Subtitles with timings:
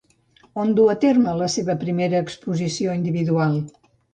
[0.61, 3.63] On duu a terme la seva primera exposició individual?